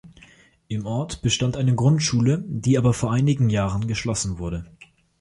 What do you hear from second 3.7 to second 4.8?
geschlossen wurde.